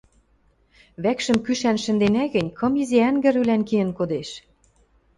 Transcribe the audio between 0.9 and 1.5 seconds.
—Вӓкшӹм